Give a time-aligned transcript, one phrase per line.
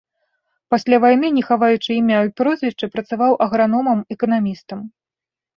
[0.73, 4.79] Пасля вайны, не хаваючы імя і прозвішча, працаваў аграномам-эканамістам.